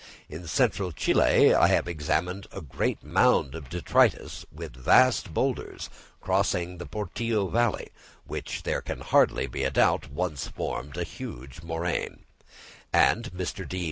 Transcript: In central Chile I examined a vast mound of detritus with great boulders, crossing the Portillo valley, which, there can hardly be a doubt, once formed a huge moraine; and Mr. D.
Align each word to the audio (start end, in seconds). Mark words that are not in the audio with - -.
In 0.27 0.47
central 0.47 0.91
Chile 0.91 1.53
I 1.53 1.75
examined 1.77 2.47
a 2.51 2.59
vast 2.61 3.03
mound 3.03 3.53
of 3.53 3.69
detritus 3.69 4.47
with 4.51 4.83
great 4.83 5.31
boulders, 5.31 5.91
crossing 6.19 6.79
the 6.79 6.87
Portillo 6.87 7.47
valley, 7.49 7.89
which, 8.25 8.63
there 8.63 8.81
can 8.81 9.01
hardly 9.01 9.45
be 9.45 9.63
a 9.63 9.69
doubt, 9.69 10.09
once 10.09 10.47
formed 10.47 10.97
a 10.97 11.03
huge 11.03 11.61
moraine; 11.61 12.25
and 12.91 13.31
Mr. 13.33 13.69
D. 13.69 13.79